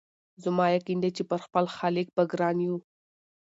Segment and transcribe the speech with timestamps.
[0.43, 2.75] زما یقین دی چي پر خپل خالق به ګران یو